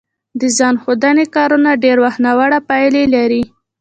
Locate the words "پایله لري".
2.69-3.41